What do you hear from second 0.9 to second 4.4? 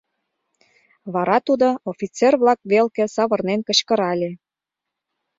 Вара тудо офицер-влак велке савырнен кычкырале: